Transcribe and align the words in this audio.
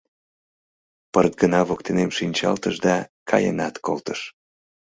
Пырт 1.13 1.33
гына 1.41 1.59
воктенем 1.69 2.09
шинчалтыш 2.17 2.75
да 2.85 2.95
каенат 3.29 3.75
колтыш. 3.85 4.19